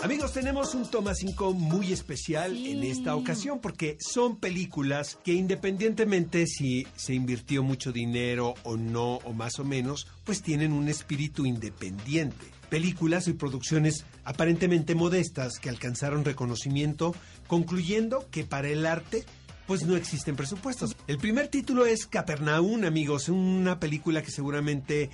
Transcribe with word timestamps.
Amigos, 0.00 0.32
tenemos 0.32 0.76
un 0.76 0.88
Toma 0.88 1.12
5 1.12 1.54
muy 1.54 1.92
especial 1.92 2.54
Sí. 2.54 2.70
en 2.70 2.84
esta 2.84 3.16
ocasión 3.16 3.58
porque 3.60 3.96
son 4.00 4.36
películas 4.38 5.18
que 5.24 5.32
independientemente 5.32 6.46
si 6.46 6.86
se 6.94 7.14
invirtió 7.14 7.64
mucho 7.64 7.90
dinero 7.90 8.54
o 8.62 8.76
no 8.76 9.16
o 9.16 9.32
más 9.32 9.58
o 9.58 9.64
menos, 9.64 10.06
pues 10.22 10.40
tienen 10.40 10.72
un 10.72 10.88
espíritu 10.88 11.46
independiente. 11.46 12.46
Películas 12.70 13.26
y 13.26 13.32
producciones 13.32 14.04
aparentemente 14.24 14.94
modestas 14.94 15.58
que 15.58 15.68
alcanzaron 15.68 16.24
reconocimiento, 16.24 17.12
concluyendo 17.48 18.28
que 18.30 18.44
para 18.44 18.68
el 18.68 18.86
arte 18.86 19.24
pues 19.66 19.84
no 19.84 19.96
existen 19.96 20.36
presupuestos. 20.36 20.96
El 21.08 21.18
primer 21.18 21.48
título 21.48 21.84
es 21.86 22.06
Capernaum, 22.06 22.84
amigos, 22.84 23.28
una 23.28 23.80
película 23.80 24.22
que 24.22 24.30
seguramente 24.30 25.10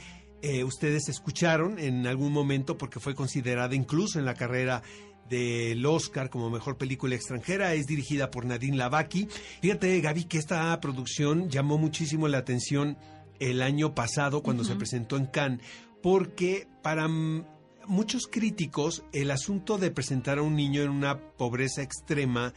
eh, 0.46 0.62
ustedes 0.62 1.08
escucharon 1.08 1.78
en 1.78 2.06
algún 2.06 2.30
momento 2.30 2.76
porque 2.76 3.00
fue 3.00 3.14
considerada 3.14 3.74
incluso 3.74 4.18
en 4.18 4.26
la 4.26 4.34
carrera 4.34 4.82
del 5.30 5.86
Oscar 5.86 6.28
como 6.28 6.50
mejor 6.50 6.76
película 6.76 7.14
extranjera. 7.14 7.72
Es 7.72 7.86
dirigida 7.86 8.30
por 8.30 8.44
Nadine 8.44 8.76
Lavaki. 8.76 9.26
Fíjate, 9.62 9.98
Gaby, 10.02 10.24
que 10.24 10.36
esta 10.36 10.78
producción 10.82 11.48
llamó 11.48 11.78
muchísimo 11.78 12.28
la 12.28 12.36
atención 12.36 12.98
el 13.40 13.62
año 13.62 13.94
pasado 13.94 14.42
cuando 14.42 14.64
se 14.64 14.76
presentó 14.76 15.16
en 15.16 15.24
Cannes, 15.24 15.62
porque 16.02 16.68
para 16.82 17.08
muchos 17.86 18.26
críticos 18.26 19.02
el 19.14 19.30
asunto 19.30 19.78
de 19.78 19.92
presentar 19.92 20.36
a 20.36 20.42
un 20.42 20.56
niño 20.56 20.82
en 20.82 20.90
una 20.90 21.18
pobreza 21.38 21.80
extrema, 21.80 22.52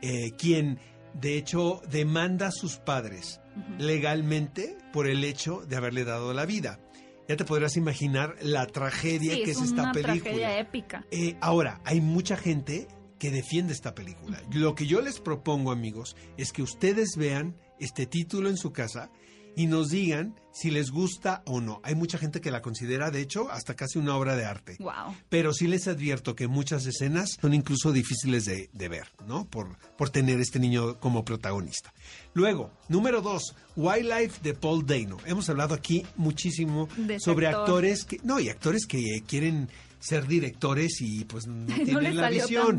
eh, 0.00 0.30
quien 0.38 0.78
de 1.20 1.38
hecho 1.38 1.82
demanda 1.90 2.46
a 2.46 2.52
sus 2.52 2.76
padres 2.76 3.40
legalmente 3.78 4.78
por 4.92 5.08
el 5.08 5.24
hecho 5.24 5.64
de 5.66 5.74
haberle 5.74 6.04
dado 6.04 6.32
la 6.34 6.46
vida. 6.46 6.78
Ya 7.32 7.36
te 7.38 7.44
podrás 7.46 7.78
imaginar 7.78 8.36
la 8.42 8.66
tragedia 8.66 9.32
Sí, 9.34 9.42
que 9.44 9.50
es 9.52 9.56
es, 9.56 9.62
esta 9.70 9.82
una 9.84 9.92
película. 9.92 10.22
tragedia 10.22 10.58
épica. 10.58 11.06
Eh, 11.10 11.36
ahora, 11.40 11.80
hay 11.84 12.02
mucha 12.02 12.36
gente 12.36 12.88
que 13.18 13.30
defiende 13.30 13.72
esta 13.72 13.94
película. 13.94 14.42
Lo 14.52 14.74
que 14.74 14.86
yo 14.86 15.00
les 15.00 15.18
propongo, 15.18 15.72
amigos, 15.72 16.14
es 16.36 16.52
que 16.52 16.62
ustedes 16.62 17.16
vean 17.16 17.56
este 17.80 18.04
título 18.04 18.50
en 18.50 18.58
su 18.58 18.70
casa 18.72 19.10
y 19.56 19.66
nos 19.66 19.90
digan 19.90 20.34
si 20.52 20.70
les 20.70 20.90
gusta 20.90 21.42
o 21.46 21.60
no. 21.60 21.80
Hay 21.82 21.94
mucha 21.94 22.18
gente 22.18 22.40
que 22.40 22.50
la 22.50 22.60
considera, 22.62 23.10
de 23.10 23.20
hecho, 23.20 23.50
hasta 23.50 23.74
casi 23.74 23.98
una 23.98 24.16
obra 24.16 24.36
de 24.36 24.44
arte. 24.44 24.76
Wow. 24.80 25.14
Pero 25.28 25.52
sí 25.52 25.66
les 25.66 25.88
advierto 25.88 26.34
que 26.36 26.46
muchas 26.48 26.84
escenas 26.86 27.36
son 27.40 27.54
incluso 27.54 27.92
difíciles 27.92 28.44
de, 28.44 28.68
de 28.72 28.88
ver, 28.88 29.08
¿no? 29.26 29.46
Por, 29.46 29.76
por 29.96 30.10
tener 30.10 30.40
este 30.40 30.58
niño 30.58 30.98
como 31.00 31.24
protagonista. 31.24 31.92
Luego, 32.34 32.70
número 32.88 33.22
dos, 33.22 33.54
Wildlife 33.76 34.40
de 34.42 34.54
Paul 34.54 34.84
Dano. 34.86 35.16
Hemos 35.26 35.48
hablado 35.48 35.74
aquí 35.74 36.04
muchísimo 36.16 36.88
De 36.96 37.18
sobre 37.20 37.46
actor. 37.46 37.62
actores 37.62 38.04
que, 38.04 38.18
no, 38.22 38.38
y 38.40 38.48
actores 38.50 38.86
que 38.86 39.22
quieren 39.26 39.68
ser 40.00 40.26
directores 40.26 41.00
y 41.00 41.24
pues 41.24 41.46
no 41.48 41.66
No 41.76 41.84
tienen 41.84 42.16
la 42.16 42.28
visión. 42.28 42.78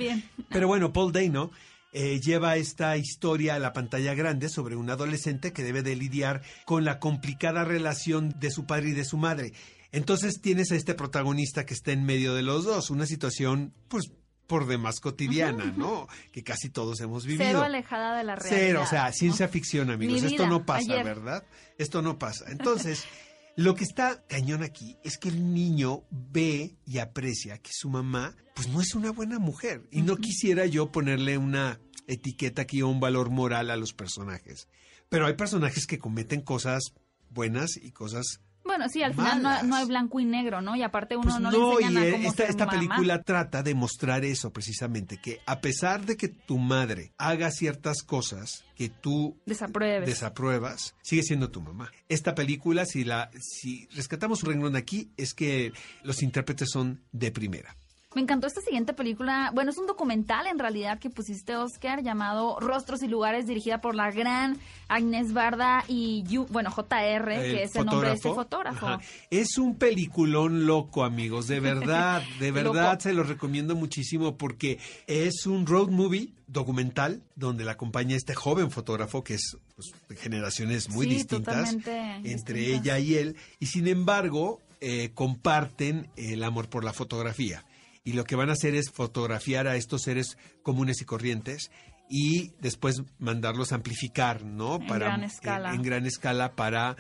Pero 0.50 0.68
bueno, 0.68 0.94
Paul 0.94 1.12
Dano 1.12 1.52
eh, 1.94 2.20
lleva 2.20 2.58
esta 2.58 2.98
historia 2.98 3.56
a 3.56 3.60
la 3.60 3.72
pantalla 3.72 4.14
grande 4.16 4.50
sobre 4.50 4.76
un 4.76 4.90
adolescente 4.90 5.54
que 5.54 5.64
debe 5.64 5.84
de 5.84 5.96
lidiar 5.96 6.42
con 6.66 6.86
la 6.86 7.00
complicada 7.00 7.64
relación 7.64 8.34
de 8.40 8.52
su 8.52 8.66
padre 8.66 8.90
y 8.90 8.94
de 8.94 9.06
su 9.06 9.18
madre. 9.18 9.54
Entonces 9.92 10.42
tienes 10.42 10.72
a 10.72 10.76
este 10.76 10.96
protagonista 10.96 11.66
que 11.66 11.76
está 11.76 11.92
en 11.92 12.04
medio 12.04 12.34
de 12.34 12.42
los 12.42 12.66
dos, 12.66 12.90
una 12.90 13.06
situación 13.06 13.74
pues 13.88 14.12
por 14.48 14.66
demás 14.66 15.00
cotidiana, 15.00 15.66
¿no? 15.78 16.08
Que 16.32 16.44
casi 16.44 16.70
todos 16.70 17.00
hemos 17.02 17.26
vivido. 17.26 17.46
Cero 17.46 17.62
alejada 17.62 18.18
de 18.18 18.24
la 18.24 18.36
realidad. 18.36 18.58
Cero, 18.60 18.82
o 18.84 18.88
sea, 18.88 19.06
¿no? 19.06 19.14
ciencia 19.14 19.48
ficción, 19.48 19.90
amigos. 19.90 20.22
Mi 20.22 20.28
Esto 20.28 20.48
no 20.48 20.66
pasa, 20.66 20.94
ayer. 20.94 21.06
¿verdad? 21.06 21.46
Esto 21.78 22.02
no 22.02 22.20
pasa. 22.20 22.46
Entonces, 22.50 23.06
lo 23.56 23.76
que 23.76 23.84
está 23.84 24.26
cañón 24.28 24.64
aquí 24.64 24.98
es 25.04 25.18
que 25.18 25.30
el 25.30 25.54
niño 25.54 26.04
ve 26.10 26.76
y 26.86 26.98
aprecia 26.98 27.60
que 27.60 27.72
su 27.72 27.90
mamá, 27.90 28.36
pues 28.56 28.68
no 28.70 28.82
es 28.82 28.96
una 28.96 29.12
buena 29.12 29.40
mujer. 29.40 29.88
Y 29.92 30.02
no 30.02 30.18
quisiera 30.18 30.66
yo 30.66 30.92
ponerle 30.92 31.38
una 31.38 31.80
etiqueta 32.08 32.64
aquí 32.64 32.82
o 32.82 32.88
un 32.88 33.00
valor 33.00 33.30
moral 33.30 33.70
a 33.70 33.78
los 33.78 33.94
personajes. 33.94 34.68
Pero 35.10 35.28
hay 35.28 35.36
personajes 35.36 35.86
que 35.86 36.00
cometen 36.00 36.42
cosas 36.42 36.94
buenas 37.30 37.78
y 37.78 37.92
cosas 37.92 38.42
Bueno, 38.76 38.90
sí, 38.90 39.04
al 39.04 39.14
final 39.14 39.44
no, 39.68 39.76
hay 39.76 39.86
blanco 39.86 40.20
y 40.20 40.26
negro, 40.26 40.60
¿no? 40.60 40.76
Y 40.76 40.82
aparte 40.82 41.16
uno 41.16 41.26
pues 41.26 41.40
no, 41.40 41.52
no, 41.52 41.78
le 41.80 41.86
enseñan 41.86 42.04
y 42.04 42.08
a 42.08 42.12
cómo 42.14 42.30
esta, 42.30 42.42
ser 42.44 42.50
esta 42.50 42.66
mamá. 42.66 42.80
película 42.80 43.22
trata 43.22 43.62
de 43.62 43.76
mostrar 43.76 44.26
eso 44.26 44.52
precisamente, 44.52 45.18
que 45.18 45.42
a 45.46 45.62
pesar 45.62 46.08
de 46.08 46.18
que 46.18 46.28
tu 46.28 46.58
madre 46.58 47.12
haga 47.20 47.52
ciertas 47.52 48.02
cosas 48.02 48.64
que 48.76 48.90
tú 48.90 49.38
Desapruebes. 49.46 50.10
desapruebas, 50.10 50.96
sigue 51.04 51.22
siendo 51.22 51.52
tu 51.52 51.62
mamá. 51.62 51.92
Esta 52.10 52.34
película, 52.34 52.88
si 52.88 53.04
la, 53.04 53.30
si 53.40 53.86
rescatamos 53.96 54.42
un 54.42 54.50
renglón 54.50 54.76
aquí, 54.76 55.12
es 55.18 55.36
que 55.36 55.72
los 56.02 56.24
intérpretes 56.24 56.72
son 56.72 57.04
de 57.12 57.30
primera. 57.32 57.76
Me 58.16 58.22
encantó 58.22 58.48
esta 58.48 58.62
siguiente 58.62 58.94
película. 58.94 59.52
Bueno, 59.54 59.72
es 59.72 59.78
un 59.78 59.88
documental 59.88 60.46
en 60.48 60.60
realidad 60.60 61.00
que 61.00 61.10
pusiste, 61.10 61.56
Oscar, 61.56 62.04
llamado 62.04 62.60
Rostros 62.60 63.02
y 63.04 63.08
Lugares, 63.08 63.48
dirigida 63.48 63.82
por 63.82 63.96
la 63.96 64.12
gran 64.12 64.58
Agnes 64.88 65.34
Barda 65.34 65.84
y, 65.88 66.24
Yu- 66.26 66.48
bueno, 66.50 66.70
JR, 66.70 67.26
que 67.26 67.64
es 67.64 67.76
el 67.76 67.86
nombre 67.86 68.10
de 68.10 68.16
este 68.16 68.30
fotógrafo. 68.30 68.86
Ajá. 68.88 69.00
Es 69.32 69.58
un 69.58 69.76
peliculón 69.78 70.66
loco, 70.68 71.04
amigos, 71.04 71.48
de 71.48 71.60
verdad, 71.60 72.22
de 72.40 72.52
verdad 72.52 73.00
se 73.00 73.14
los 73.14 73.28
recomiendo 73.28 73.76
muchísimo 73.76 74.38
porque 74.38 74.78
es 75.08 75.46
un 75.48 75.66
road 75.66 75.90
movie 75.90 76.34
documental 76.48 77.24
donde 77.36 77.64
la 77.66 77.72
acompaña 77.72 78.16
este 78.16 78.36
joven 78.36 78.70
fotógrafo 78.70 79.24
que 79.24 79.34
es 79.36 79.58
pues, 79.76 79.92
de 80.08 80.16
generaciones 80.16 80.88
muy 80.90 81.08
Sí, 81.08 81.14
distintas 81.16 81.74
entre 81.74 82.20
distintas. 82.22 82.56
ella 82.56 83.00
y 83.00 83.16
él 83.16 83.36
y 83.60 83.66
sin 83.68 83.88
embargo 83.88 84.60
eh, 84.82 85.12
comparten 85.16 86.10
el 86.16 86.44
amor 86.44 86.70
por 86.70 86.84
la 86.84 86.94
fotografía 86.94 87.64
y 88.04 88.14
lo 88.14 88.24
que 88.26 88.36
van 88.36 88.50
a 88.50 88.54
hacer 88.54 88.76
es 88.76 88.92
fotografiar 88.92 89.68
a 89.68 89.76
estos 89.76 90.02
seres 90.04 90.38
comunes 90.62 91.02
y 91.02 91.06
corrientes 91.06 91.72
y 92.10 92.52
después 92.60 93.04
mandarlos 93.20 93.72
a 93.72 93.76
amplificar, 93.76 94.44
¿no? 94.44 94.76
En 94.76 94.88
gran 94.88 95.24
escala. 95.24 95.70
en- 95.70 95.76
en 95.76 95.82
gran 95.84 96.06
escala 96.06 96.56
para 96.56 96.96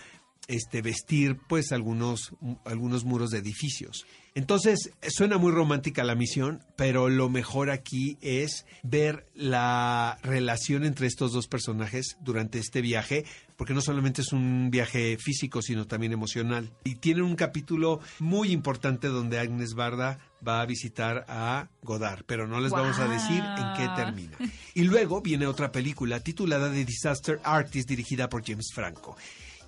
este 0.50 0.81
vestir 0.81 1.38
pues 1.47 1.72
algunos 1.72 2.34
algunos 2.66 3.06
muros 3.06 3.30
de 3.31 3.38
edificios. 3.40 4.06
Entonces, 4.36 4.92
suena 5.09 5.38
muy 5.38 5.52
romántica 5.52 6.03
la 6.03 6.16
misión, 6.16 6.63
pero 6.75 7.08
lo 7.08 7.30
mejor 7.30 7.69
aquí 7.69 8.18
es 8.19 8.66
ver 8.81 9.28
la 9.36 10.18
relación 10.24 10.84
entre 10.86 11.06
estos 11.08 11.31
dos 11.34 11.47
personajes 11.47 12.18
durante 12.22 12.58
este 12.59 12.81
viaje, 12.81 13.25
porque 13.58 13.74
no 13.75 13.81
solamente 13.81 14.22
es 14.22 14.34
un 14.34 14.69
viaje 14.72 15.18
físico, 15.18 15.62
sino 15.62 15.86
también 15.86 16.12
emocional. 16.13 16.74
Y 16.84 16.96
tiene 16.96 17.22
un 17.22 17.36
capítulo 17.36 18.00
muy 18.19 18.52
importante 18.52 19.08
donde 19.08 19.40
Agnes 19.40 19.75
Barda 19.75 20.18
va 20.46 20.62
a 20.62 20.66
visitar 20.66 21.26
a 21.28 21.70
Godard, 21.81 22.24
pero 22.26 22.48
no 22.48 22.59
les 22.59 22.72
vamos 22.72 23.00
a 23.00 23.08
decir 23.08 23.44
en 23.44 23.74
qué 23.78 23.90
termina. 23.96 24.38
Y 24.74 24.84
luego 24.84 25.22
viene 25.22 25.48
otra 25.48 25.72
película 25.72 26.20
titulada 26.20 26.72
The 26.72 26.86
Disaster 26.86 27.40
Artist, 27.44 27.88
dirigida 27.88 28.30
por 28.30 28.44
James 28.46 28.70
Franco. 28.74 29.16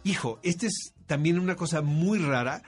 Hijo, 0.03 0.39
esta 0.43 0.67
es 0.67 0.93
también 1.07 1.39
una 1.39 1.55
cosa 1.55 1.81
muy 1.81 2.19
rara 2.19 2.61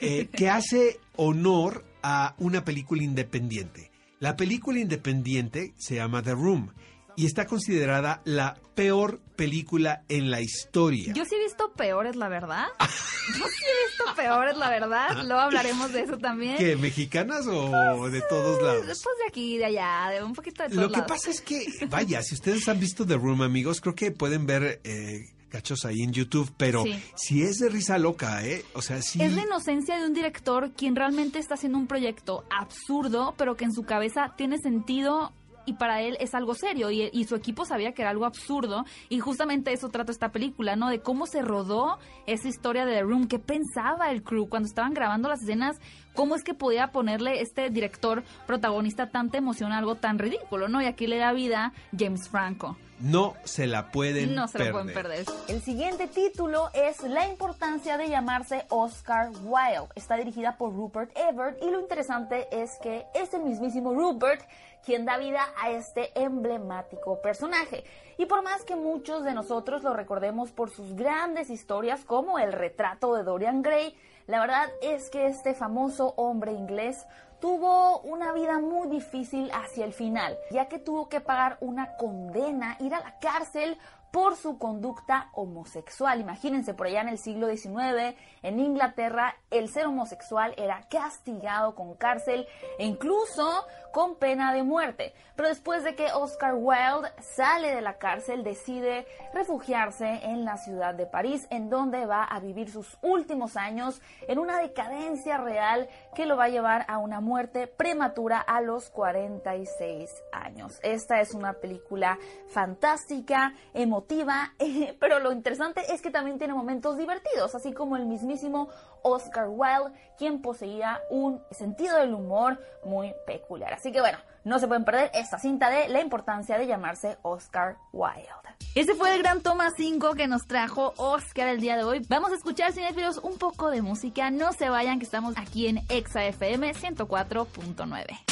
eh, 0.00 0.28
que 0.32 0.48
hace 0.50 1.00
honor 1.16 1.84
a 2.02 2.34
una 2.38 2.64
película 2.64 3.02
independiente. 3.02 3.90
La 4.18 4.36
película 4.36 4.78
independiente 4.78 5.74
se 5.78 5.96
llama 5.96 6.22
The 6.22 6.32
Room 6.32 6.70
y 7.16 7.26
está 7.26 7.46
considerada 7.46 8.20
la 8.24 8.56
peor 8.74 9.20
película 9.36 10.02
en 10.08 10.30
la 10.30 10.40
historia. 10.40 11.12
Yo 11.14 11.24
sí 11.24 11.34
he 11.34 11.42
visto 11.44 11.72
peores, 11.72 12.16
la 12.16 12.28
verdad. 12.28 12.66
Yo 12.80 13.44
sí 13.46 13.64
he 13.64 13.88
visto 13.88 14.04
peores, 14.16 14.56
la 14.56 14.70
verdad. 14.70 15.22
Luego 15.24 15.40
hablaremos 15.40 15.92
de 15.92 16.00
eso 16.02 16.18
también. 16.18 16.56
¿Qué, 16.56 16.76
mexicanas 16.76 17.46
o 17.46 18.08
de 18.10 18.20
todos 18.22 18.62
lados? 18.62 18.86
Después 18.86 19.16
de 19.18 19.28
aquí, 19.28 19.58
de 19.58 19.66
allá, 19.66 20.08
de 20.10 20.22
un 20.24 20.32
poquito 20.32 20.62
de 20.62 20.70
todos 20.70 20.82
Lo 20.82 20.88
que 20.90 20.98
lados. 21.00 21.08
pasa 21.08 21.30
es 21.30 21.40
que, 21.40 21.64
vaya, 21.90 22.22
si 22.22 22.34
ustedes 22.34 22.68
han 22.68 22.80
visto 22.80 23.06
The 23.06 23.14
Room, 23.16 23.42
amigos, 23.42 23.80
creo 23.80 23.94
que 23.94 24.10
pueden 24.10 24.46
ver 24.46 24.80
eh, 24.84 25.20
cachos 25.50 25.84
ahí 25.84 26.00
en 26.02 26.12
YouTube, 26.12 26.50
pero 26.56 26.82
Sí. 26.84 27.02
si 27.14 27.42
es 27.42 27.58
de 27.58 27.68
risa 27.68 27.98
loca, 27.98 28.44
¿eh? 28.44 28.64
O 28.72 28.80
sea, 28.82 29.02
sí. 29.02 29.22
Es 29.22 29.32
la 29.34 29.42
inocencia 29.42 29.98
de 29.98 30.06
un 30.06 30.14
director 30.14 30.72
quien 30.72 30.96
realmente 30.96 31.38
está 31.38 31.54
haciendo 31.54 31.76
un 31.78 31.86
proyecto 31.86 32.44
absurdo, 32.50 33.34
pero 33.36 33.54
que 33.56 33.64
en 33.66 33.72
su 33.72 33.82
cabeza 33.84 34.34
tiene 34.36 34.56
sentido 34.58 35.32
y 35.66 35.74
para 35.74 36.02
él 36.02 36.16
es 36.20 36.34
algo 36.34 36.54
serio 36.54 36.90
y, 36.90 37.24
su 37.24 37.36
equipo 37.36 37.64
sabía 37.64 37.92
que 37.92 38.02
era 38.02 38.10
algo 38.10 38.24
absurdo 38.24 38.84
y 39.08 39.20
justamente 39.20 39.72
eso 39.72 39.88
trata 39.88 40.10
esta 40.10 40.30
película, 40.30 40.76
¿no? 40.76 40.88
De 40.88 41.00
cómo 41.00 41.26
se 41.26 41.42
rodó 41.42 41.98
esa 42.26 42.48
historia 42.48 42.84
de 42.84 42.94
The 42.94 43.02
Room, 43.02 43.28
qué 43.28 43.38
pensaba 43.38 44.10
el 44.10 44.22
crew 44.22 44.48
cuando 44.48 44.66
estaban 44.66 44.92
grabando 44.92 45.28
las 45.28 45.42
escenas, 45.42 45.78
cómo 46.14 46.34
es 46.34 46.42
que 46.42 46.54
podía 46.54 46.88
ponerle 46.88 47.40
este 47.40 47.70
director 47.70 48.24
protagonista 48.46 49.10
tanta 49.10 49.38
emoción 49.38 49.72
a 49.72 49.78
algo 49.78 49.94
tan 49.94 50.18
ridículo, 50.18 50.68
¿no? 50.68 50.82
Y 50.82 50.86
aquí 50.86 51.06
le 51.06 51.18
da 51.18 51.32
vida 51.32 51.72
James 51.96 52.28
Franco. 52.28 52.76
No 53.02 53.34
se 53.42 53.66
la 53.66 53.90
pueden 53.90 54.34
No 54.36 54.46
se 54.46 54.58
perder. 54.58 54.72
lo 54.74 54.80
pueden 54.80 54.94
perder. 54.94 55.26
El 55.48 55.60
siguiente 55.60 56.06
título 56.06 56.70
es 56.72 57.02
La 57.02 57.26
importancia 57.26 57.98
de 57.98 58.08
llamarse 58.08 58.64
Oscar 58.68 59.30
Wilde. 59.42 59.88
Está 59.96 60.16
dirigida 60.16 60.56
por 60.56 60.72
Rupert 60.72 61.10
Everett 61.16 61.60
y 61.62 61.68
lo 61.70 61.80
interesante 61.80 62.46
es 62.52 62.78
que 62.80 63.04
es 63.14 63.34
el 63.34 63.42
mismísimo 63.42 63.92
Rupert 63.92 64.40
quien 64.84 65.04
da 65.04 65.18
vida 65.18 65.44
a 65.60 65.70
este 65.70 66.10
emblemático 66.20 67.20
personaje. 67.20 67.82
Y 68.18 68.26
por 68.26 68.42
más 68.42 68.62
que 68.64 68.76
muchos 68.76 69.24
de 69.24 69.34
nosotros 69.34 69.82
lo 69.82 69.94
recordemos 69.94 70.52
por 70.52 70.70
sus 70.70 70.94
grandes 70.94 71.50
historias 71.50 72.04
como 72.04 72.38
el 72.38 72.52
retrato 72.52 73.14
de 73.14 73.24
Dorian 73.24 73.62
Gray, 73.62 73.96
la 74.26 74.40
verdad 74.40 74.68
es 74.82 75.10
que 75.10 75.26
este 75.26 75.54
famoso 75.54 76.14
hombre 76.16 76.52
inglés 76.52 77.06
tuvo 77.40 78.00
una 78.00 78.32
vida 78.32 78.60
muy 78.60 78.88
difícil 78.88 79.50
hacia 79.52 79.84
el 79.84 79.92
final, 79.92 80.38
ya 80.50 80.68
que 80.68 80.78
tuvo 80.78 81.08
que 81.08 81.20
pagar 81.20 81.58
una 81.60 81.96
condena, 81.96 82.76
ir 82.78 82.94
a 82.94 83.00
la 83.00 83.18
cárcel 83.18 83.76
por 84.12 84.36
su 84.36 84.58
conducta 84.58 85.30
homosexual. 85.32 86.20
Imagínense, 86.20 86.74
por 86.74 86.86
allá 86.86 87.00
en 87.00 87.08
el 87.08 87.18
siglo 87.18 87.48
XIX, 87.48 88.14
en 88.42 88.60
Inglaterra, 88.60 89.34
el 89.50 89.70
ser 89.70 89.86
homosexual 89.86 90.54
era 90.58 90.86
castigado 90.88 91.74
con 91.74 91.94
cárcel 91.94 92.46
e 92.78 92.84
incluso 92.84 93.66
con 93.90 94.16
pena 94.16 94.52
de 94.52 94.62
muerte. 94.62 95.14
Pero 95.34 95.48
después 95.48 95.82
de 95.82 95.94
que 95.94 96.12
Oscar 96.12 96.54
Wilde 96.54 97.10
sale 97.20 97.74
de 97.74 97.80
la 97.80 97.98
cárcel, 97.98 98.44
decide 98.44 99.06
refugiarse 99.32 100.20
en 100.24 100.44
la 100.44 100.58
ciudad 100.58 100.94
de 100.94 101.06
París, 101.06 101.46
en 101.50 101.70
donde 101.70 102.04
va 102.04 102.24
a 102.24 102.38
vivir 102.38 102.70
sus 102.70 102.98
últimos 103.02 103.56
años 103.56 104.00
en 104.28 104.38
una 104.38 104.58
decadencia 104.58 105.38
real 105.38 105.88
que 106.14 106.26
lo 106.26 106.36
va 106.36 106.44
a 106.44 106.48
llevar 106.48 106.84
a 106.88 106.98
una 106.98 107.20
muerte 107.20 107.66
prematura 107.66 108.40
a 108.40 108.60
los 108.60 108.90
46 108.90 110.10
años. 110.32 110.78
Esta 110.82 111.20
es 111.20 111.32
una 111.34 111.54
película 111.54 112.18
fantástica, 112.48 113.54
emotiva, 113.72 114.01
pero 115.00 115.18
lo 115.18 115.32
interesante 115.32 115.92
es 115.92 116.02
que 116.02 116.10
también 116.10 116.38
tiene 116.38 116.54
momentos 116.54 116.96
divertidos, 116.96 117.54
así 117.54 117.72
como 117.72 117.96
el 117.96 118.06
mismísimo 118.06 118.68
Oscar 119.02 119.46
Wilde, 119.48 119.92
quien 120.18 120.42
poseía 120.42 121.00
un 121.10 121.40
sentido 121.50 121.96
del 121.98 122.14
humor 122.14 122.60
muy 122.84 123.14
peculiar. 123.26 123.72
Así 123.72 123.92
que 123.92 124.00
bueno, 124.00 124.18
no 124.44 124.58
se 124.58 124.66
pueden 124.66 124.84
perder 124.84 125.10
esta 125.14 125.38
cinta 125.38 125.70
de 125.70 125.88
la 125.88 126.00
importancia 126.00 126.58
de 126.58 126.66
llamarse 126.66 127.18
Oscar 127.22 127.76
Wilde. 127.92 128.28
Ese 128.74 128.94
fue 128.94 129.14
el 129.14 129.22
gran 129.22 129.42
toma 129.42 129.70
5 129.76 130.14
que 130.14 130.26
nos 130.26 130.46
trajo 130.46 130.94
Oscar 130.96 131.48
el 131.48 131.60
día 131.60 131.76
de 131.76 131.84
hoy. 131.84 132.06
Vamos 132.08 132.32
a 132.32 132.36
escuchar, 132.36 132.72
cinéfilos, 132.72 133.18
un 133.18 133.36
poco 133.36 133.70
de 133.70 133.82
música. 133.82 134.30
No 134.30 134.52
se 134.52 134.70
vayan, 134.70 134.98
que 134.98 135.04
estamos 135.04 135.34
aquí 135.36 135.66
en 135.66 135.80
Exa 135.90 136.24
FM 136.24 136.72
104.9. 136.72 138.31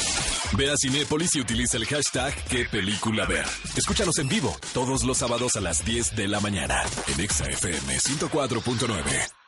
Ve 0.57 0.69
a 0.69 0.75
Cinépolis 0.77 1.35
y 1.35 1.39
utiliza 1.39 1.77
el 1.77 1.85
hashtag 1.85 2.33
qué 2.49 2.65
película 2.65 3.25
ver. 3.25 3.45
Escúchanos 3.75 4.17
en 4.19 4.27
vivo 4.27 4.55
todos 4.73 5.03
los 5.03 5.17
sábados 5.17 5.55
a 5.55 5.61
las 5.61 5.85
10 5.85 6.15
de 6.15 6.27
la 6.27 6.39
mañana 6.39 6.83
en 7.07 7.21
Exa 7.21 7.45
FM 7.45 7.97
104.9. 7.97 9.40